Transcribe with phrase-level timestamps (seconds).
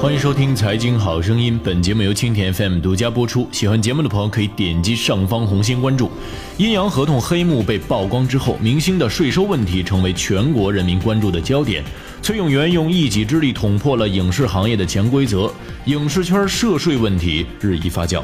[0.00, 3.48] 欢迎收听《财经好声音》，本节目由青田 FM 独家播出。
[3.50, 6.10] 喜欢节目的朋友可以点击上方红心关注。
[6.58, 11.82] 阴阳合同黑幕被曝光之后，明星的税收问题成为全国人民关注的焦点。
[12.22, 15.50] 崔永元用一己之力捅破了影视行业的潜规则，
[15.86, 18.22] 影视圈涉税问题日益发酵。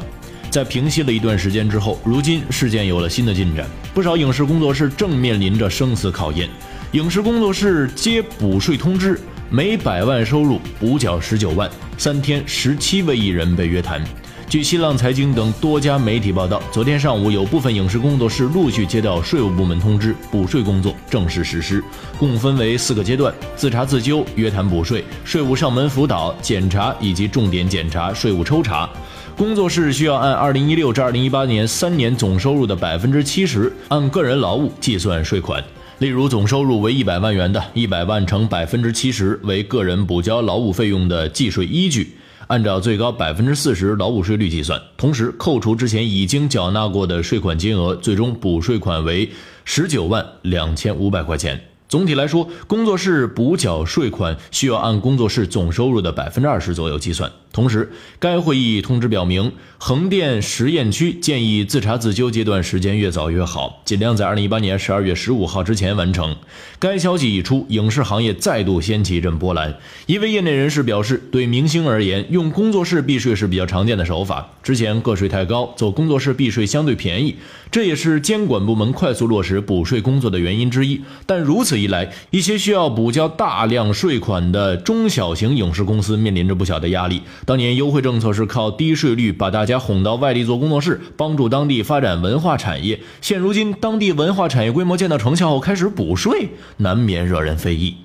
[0.49, 6.47] 在平息了一段时间之后，如今事件有了新的进展，不少影视工作室正面临着生死考验。
[6.91, 9.19] 影视工作室接补税通知。
[9.49, 14.01] 每百万收入补缴十九万，三天十七位艺人被约谈。
[14.49, 21.83] 据新浪财经等多家媒体报道，昨天上午有部分影视工作室陆续接到税务部门通知，补税工作正式实施，
[22.17, 28.89] 共分为四个阶段：自查自纠、约谈补税、税务上门辅导、检查以及重点检查、税务抽查。
[29.35, 35.63] 工作室需要按二零一六至二零一八年三年总收入的百分之七十，按个人劳务计算税款。
[35.99, 49.29] 例如，总收入为一百万元的，一百万乘百分之七十为个人补交劳务费用的计税依据，按照最高百分之四十劳务税率计算，同时扣除之前已经缴纳过的税款金额，最终补税款为
[49.63, 51.61] 十九万两千五百块钱。
[51.93, 57.31] 总体来说，工作室补缴税款需要按工作室总收入的百分之二十左右计算。
[57.51, 66.35] 同时，该会议通知表明，横店实验区建议自查自纠阶段时间越早越好，尽量在二零一八年十二月十五号之前完成。
[66.79, 69.75] 该消息一出，影视行业再度掀起一阵波澜。
[70.07, 74.53] 一位业内人士表示，对明星而言，用工作室避税是比较常见的手法。
[74.63, 77.35] 之前个税太高，走工作室避税相对便宜，
[77.69, 80.99] 这也是监管部门快速落实补税工作的原因之一。
[81.27, 87.21] 但如此来，一些需要补交大量税款的中小型影视公司面临着不小的压力。
[87.45, 92.99] 当年优惠政策是靠低税率把大家哄到外地做工作室，帮助当地发展文化产业。
[93.21, 97.95] 现如今，当地文化产业规模见到成效后，开始补税，难免惹人非议。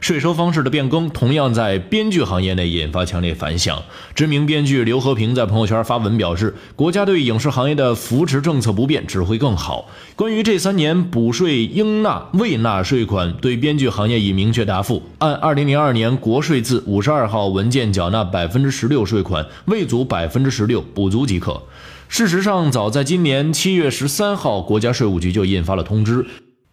[0.00, 3.82] 税收方式的变更，同样在编剧行业内引发强烈反响。
[4.14, 9.88] 知名编剧刘和平在朋友圈发文表示，国家对影视行业的扶持政策不变，只会更好。
[10.16, 21.62] 关于这三年补税应纳未纳税款，对编剧行业已明确答复：按二零零二年国税字五十二号文件缴纳百分之十六税款，未足百分之十六补足即可。
[22.08, 26.24] 事实上，早在今年七月十三号，国家税务局就印发了通知。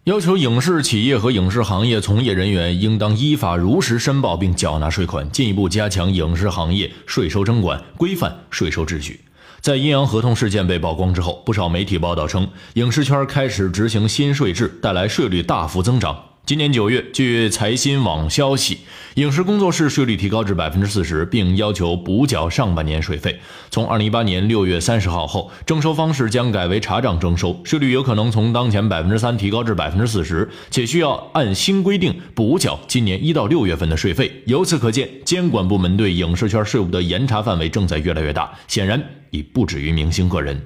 [0.04, 9.20] 要求影视企业和影视行业从业人员应当依法如实申报并缴纳税款，进一步加强影视行业税收征管，规范税收秩序。
[9.60, 16.31] 在阴阳合同事件被曝光之后，不少媒体报道称，影视圈开始执行新税制，带来税率大幅增长。
[16.44, 18.78] 今年九月，据财新网消息，
[19.14, 23.38] 影视工作室税率提高至百分之四十，并要求补缴上半年税费。
[23.70, 34.42] 从二零一八年六月三十号后，征收方式将改为查账征收，税率有可能从当前百分之三提高至百分之四十，且需要按新规定补缴今年一到六月份的税费。
[34.46, 40.60] 由此可见，监管部门对影视圈税务的严查范围正在越来越大，显然已不止于明星个人。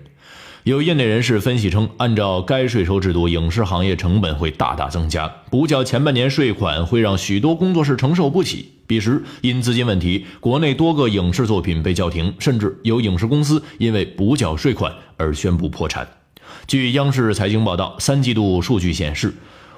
[0.66, 8.72] 有业内人士分析称，按照该税收制度，影视行业成本会大大增加，补缴前半年税款会让许多工作室承受不起。
[8.84, 16.04] 彼时，因资金问题，国内多个影视作品被叫停，甚至有影视公司因为补缴税款而宣布破产。
[16.66, 19.32] 据央视财经报道，三季度数据显示，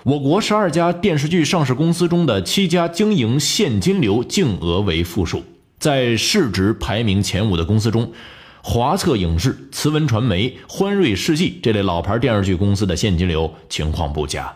[0.04, 5.44] 我国十二家电视剧上市公司中的七家经营现金流净额为负数，
[5.78, 8.10] 在市值排名前五的公司中。
[8.62, 14.54] 华策影视、慈文传媒、欢瑞世纪这类老牌电视剧公司的现金流情况不佳。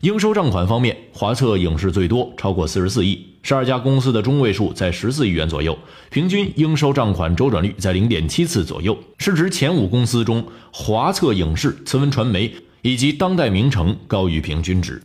[0.00, 5.78] 应收账款方面，华策影视最多，超过四十四亿，十二家公司的中位数在十四亿元左右，
[6.10, 8.98] 平均应收账款周转率在零点七次左右。
[9.18, 15.00] 市值前五公司中，华策影视、慈文传媒以及当代名城高于平均值。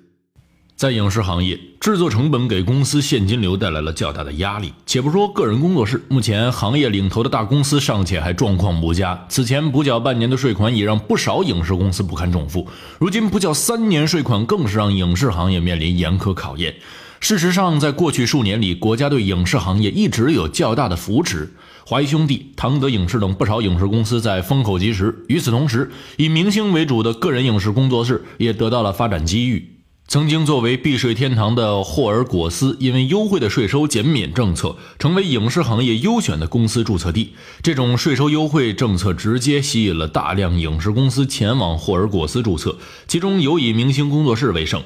[0.77, 4.71] 在影视行业，制作成本给公司现金流带来了较大的压力。
[4.85, 9.25] 且不说个人工作室，目前行业领头的大公司尚且还状况不佳。
[9.27, 12.67] 此前补缴半年的税款也让不少影视公司不堪重负，
[12.99, 16.75] 如今补缴三年税款，更是让影视行业面临严苛考验。
[17.19, 21.51] 事实上，在过去数年里，国家对影视行业一直有较大的扶持，
[21.87, 25.25] 华谊兄弟、唐德影视等不少影视公司在风口及时。
[25.27, 29.76] 与此同时，以明星为主的个人影视工作室也得到了发展机遇。
[30.09, 37.33] 曾经作为避税天堂的霍尔果斯，因为优惠的税收减免政策，成为影视行业优选的公司注册地。
[37.61, 44.81] 这种税收优惠政策直接吸引了大量影视公司前往霍尔果斯注册，其中有以明星工作室为胜。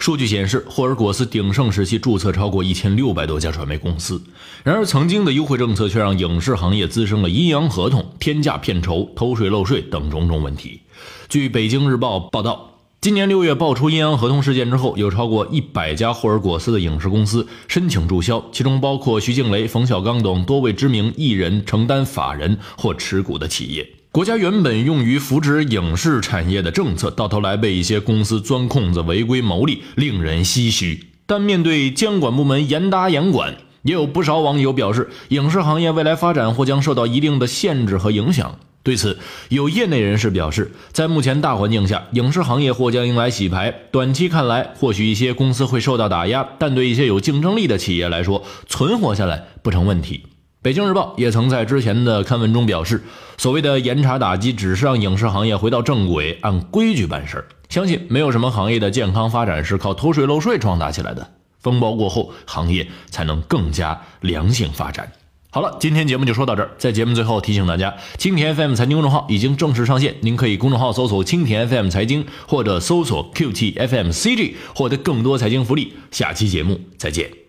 [0.00, 4.20] 数据显示，霍尔果斯鼎盛时期注册超过一千六百多家传媒公司。
[4.64, 10.80] 然而，曾经的优惠政策却让影视行业滋生了阴阳合同、天价片酬、偷税漏税等种种问题。
[11.28, 12.73] 据北京日报报道。
[13.04, 23.86] 今年六月爆出阴阳合同事件之后，有超过一百家霍尔果斯的影视公司申请注销，其中包括徐静蕾、冯小刚等多位知名艺人承担法人或持股的企业。
[24.10, 31.08] 国家原本用于扶持影视产业的政策，到头来被一些公司钻空子、违规牟利，令人唏嘘。
[31.26, 38.58] 但面对监管部门严打严管，也有不少网友表示，影视行业未来发展或将受到一定的限制和影响。
[38.84, 43.74] 对此，有业内人士表示，在目前大环境下，影视行业或将迎来洗牌。
[43.90, 50.26] 短期看来，或许一些公司会受到打压，但对一些有竞争力的企业来说，存活下来不成问题。
[50.60, 53.02] 北京日报也曾在之前的刊文中表示，
[53.38, 57.46] 所谓的严查打击，只是让影视行业回到正轨，按规矩办事儿。
[57.70, 61.26] 相信没有什么行业的健康发展是靠偷税漏税壮大起来的。
[61.58, 65.10] 风暴过后，行业才能更加良性发展。
[65.54, 66.70] 好了，今天节目就说到这儿。
[66.78, 75.92] 在节目最后提醒大家，蜻蜓 FM 财经公众号已经正式上线，您可以公众号搜索“蜻蜓 FM 财经”或者搜索 “QT FM CG” 获得更多财经福利。
[76.10, 77.43] 下期节目再见。